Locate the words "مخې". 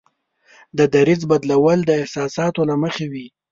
2.83-3.05